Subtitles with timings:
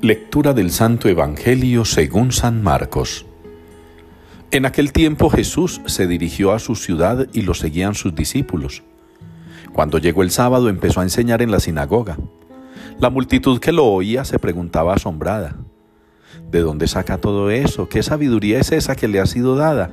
[0.00, 3.26] Lectura del Santo Evangelio según San Marcos.
[4.52, 8.84] En aquel tiempo Jesús se dirigió a su ciudad y lo seguían sus discípulos.
[9.72, 12.16] Cuando llegó el sábado empezó a enseñar en la sinagoga.
[13.00, 15.56] La multitud que lo oía se preguntaba asombrada,
[16.48, 17.88] ¿de dónde saca todo eso?
[17.88, 19.90] ¿Qué sabiduría es esa que le ha sido dada?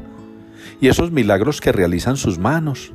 [0.80, 2.94] Y esos milagros que realizan sus manos.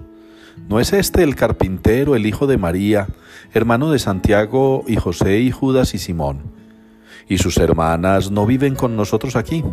[0.69, 3.09] ¿No es este el carpintero, el hijo de María,
[3.53, 6.60] hermano de Santiago y José y Judas y Simón?
[7.31, 9.65] Y sus hermanas no viven con nosotros aquí.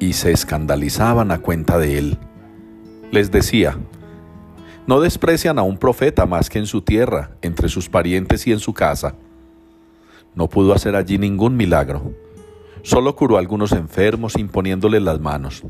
[0.00, 2.18] Y se escandalizaban a cuenta de él.
[3.12, 3.78] Les decía,
[4.88, 8.58] no desprecian a un profeta más que en su tierra, entre sus parientes y en
[8.58, 9.14] su casa.
[10.34, 12.12] No pudo hacer allí ningún milagro.
[12.82, 15.62] Solo curó a algunos enfermos imponiéndoles las manos.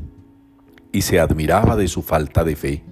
[0.91, 2.83] Y se admiraba de su falta de fe.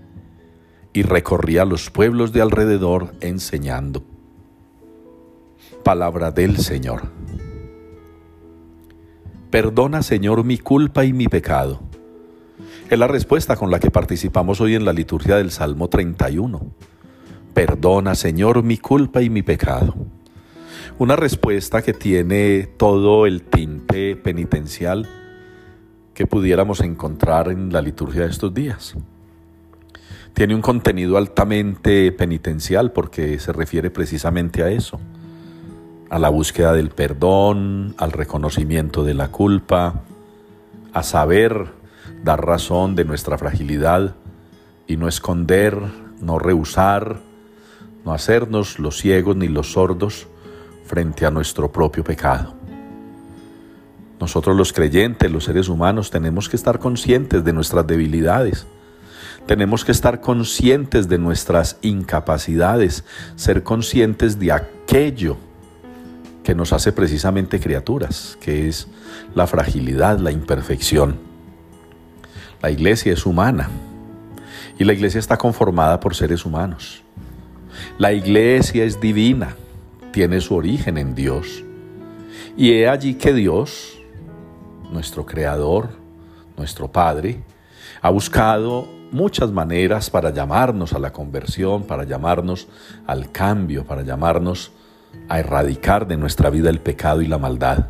[0.94, 4.04] Y recorría los pueblos de alrededor enseñando.
[5.84, 7.21] Palabra del Señor.
[9.52, 11.82] Perdona, Señor, mi culpa y mi pecado.
[12.90, 16.68] Es la respuesta con la que participamos hoy en la liturgia del Salmo 31.
[17.54, 19.94] Perdona, Señor, mi culpa y mi pecado.
[21.00, 25.10] Una respuesta que tiene todo el tinte penitencial
[26.14, 28.96] que pudiéramos encontrar en la liturgia de estos días.
[30.34, 34.98] Tiene un contenido altamente penitencial porque se refiere precisamente a eso
[36.12, 40.02] a la búsqueda del perdón, al reconocimiento de la culpa,
[40.92, 41.68] a saber
[42.22, 44.14] dar razón de nuestra fragilidad
[44.88, 45.82] y no esconder,
[46.20, 47.22] no rehusar,
[48.04, 50.28] no hacernos los ciegos ni los sordos
[50.84, 52.56] frente a nuestro propio pecado.
[54.20, 58.68] Nosotros los creyentes, los seres humanos, tenemos que estar conscientes de nuestras debilidades.
[59.46, 63.06] Tenemos que estar conscientes de nuestras incapacidades,
[63.38, 65.38] ser conscientes de aquello
[66.44, 68.88] que nos hace precisamente criaturas, que es
[69.36, 71.20] la fragilidad, la imperfección.
[72.62, 73.70] La iglesia es humana
[74.78, 77.04] y la iglesia está conformada por seres humanos.
[77.98, 79.56] La iglesia es divina,
[80.12, 81.64] tiene su origen en Dios.
[82.58, 84.00] Y he allí que Dios,
[84.92, 85.90] nuestro Creador,
[86.58, 87.44] nuestro Padre,
[88.02, 92.68] ha buscado muchas maneras para llamarnos a la conversión, para llamarnos
[93.06, 94.72] al cambio, para llamarnos
[95.32, 97.88] a erradicar de nuestra vida el pecado y la maldad.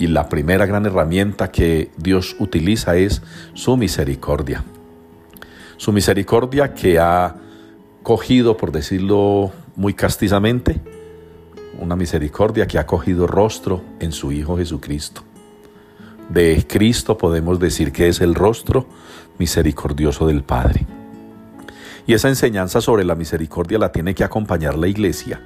[0.00, 3.22] Y la primera gran herramienta que Dios utiliza es
[3.54, 4.64] su misericordia.
[5.76, 7.36] Su misericordia que ha
[8.02, 10.80] cogido, por decirlo muy castizamente,
[11.78, 15.22] una misericordia que ha cogido rostro en su Hijo Jesucristo.
[16.28, 18.86] De Cristo podemos decir que es el rostro
[19.38, 20.84] misericordioso del Padre.
[22.08, 25.40] Y esa enseñanza sobre la misericordia la tiene que acompañar la iglesia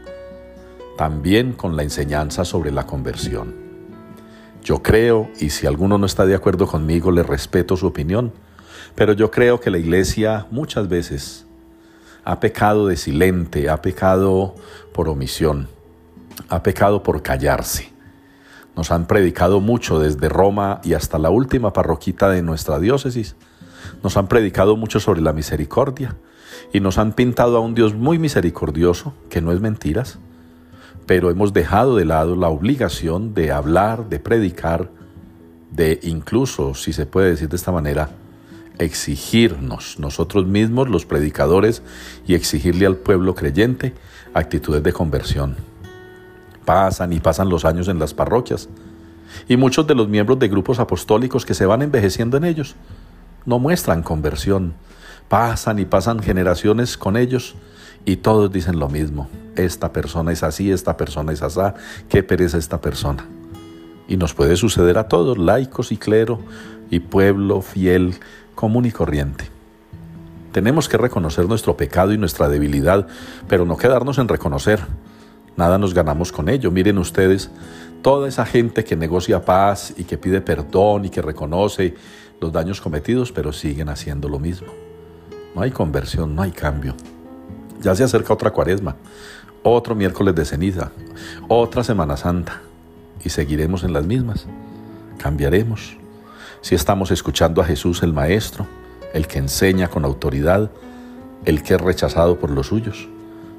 [0.97, 3.55] también con la enseñanza sobre la conversión.
[4.63, 8.33] Yo creo, y si alguno no está de acuerdo conmigo, le respeto su opinión,
[8.95, 11.47] pero yo creo que la iglesia muchas veces
[12.25, 14.55] ha pecado de silente, ha pecado
[14.93, 15.69] por omisión,
[16.49, 17.91] ha pecado por callarse.
[18.77, 23.37] Nos han predicado mucho desde Roma y hasta la última parroquita de nuestra diócesis.
[24.03, 26.17] Nos han predicado mucho sobre la misericordia
[26.73, 30.19] y nos han pintado a un Dios muy misericordioso, que no es mentiras,
[31.07, 34.91] pero hemos dejado de lado la obligación de hablar, de predicar,
[35.71, 38.11] de incluso, si se puede decir de esta manera,
[38.79, 41.83] exigirnos nosotros mismos, los predicadores,
[42.27, 43.95] y exigirle al pueblo creyente
[44.35, 45.57] actitudes de conversión.
[46.65, 48.69] Pasan y pasan los años en las parroquias,
[49.49, 52.77] y muchos de los miembros de grupos apostólicos que se van envejeciendo en ellos
[53.45, 54.75] no muestran conversión.
[55.29, 57.55] Pasan y pasan generaciones con ellos
[58.05, 59.29] y todos dicen lo mismo.
[59.57, 61.61] Esta persona es así, esta persona es así,
[62.09, 63.27] qué pereza esta persona.
[64.09, 66.41] Y nos puede suceder a todos, laicos y clero,
[66.91, 68.15] y pueblo fiel,
[68.55, 69.45] común y corriente.
[70.53, 73.07] Tenemos que reconocer nuestro pecado y nuestra debilidad,
[73.49, 74.81] pero no quedarnos en reconocer.
[75.57, 76.71] Nada nos ganamos con ello.
[76.71, 77.51] Miren ustedes,
[78.03, 81.95] toda esa gente que negocia paz y que pide perdón y que reconoce
[82.41, 84.69] los daños cometidos, pero siguen haciendo lo mismo.
[85.55, 86.95] No hay conversión, no hay cambio.
[87.83, 88.97] Ya se acerca otra cuaresma,
[89.63, 90.93] otro miércoles de ceniza,
[91.49, 92.63] otra Semana Santa
[93.25, 94.47] y seguiremos en las mismas.
[95.19, 95.97] Cambiaremos.
[96.61, 98.67] Si estamos escuchando a Jesús el Maestro,
[99.13, 100.71] el que enseña con autoridad,
[101.45, 103.09] el que es rechazado por los suyos,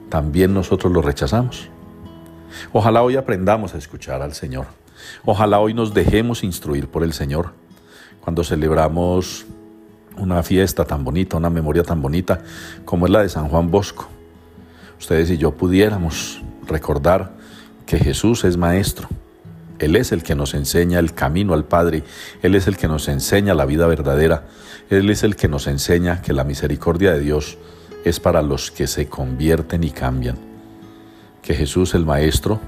[0.10, 1.70] también nosotros lo rechazamos.
[2.72, 4.68] Ojalá hoy aprendamos a escuchar al Señor.
[5.26, 7.52] Ojalá hoy nos dejemos instruir por el Señor.
[8.22, 9.46] Cuando celebramos
[10.18, 12.42] una fiesta tan bonita, una memoria tan bonita
[12.86, 14.13] como es la de San Juan Bosco.
[15.04, 17.34] Ustedes y yo pudiéramos recordar
[17.86, 19.10] que Jesús es maestro,
[19.80, 22.04] Él es el que nos enseña el camino al Padre,
[22.42, 24.46] Él es el que nos enseña la vida verdadera,
[24.90, 27.58] Él es el que nos enseña que la misericordia de Dios
[28.06, 30.38] es para los que se convierten y cambian.
[31.42, 32.62] Que Jesús el Maestro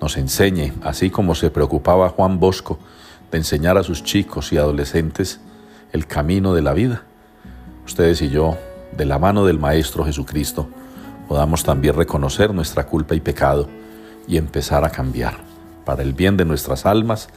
[0.00, 2.78] nos enseñe, así como se preocupaba Juan Bosco
[3.30, 5.38] de enseñar a sus chicos y adolescentes
[5.92, 7.02] el camino de la vida.
[7.84, 8.56] Ustedes y yo,
[8.96, 10.70] de la mano del Maestro Jesucristo,
[11.28, 13.68] podamos también reconocer nuestra culpa y pecado
[14.26, 15.34] y empezar a cambiar
[15.84, 17.28] para el bien de nuestras almas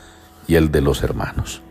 [0.48, 1.62] y el de los hermanos.